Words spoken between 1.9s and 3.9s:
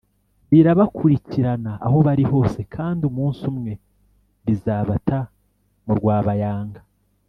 bari hose kandi umunsi umwe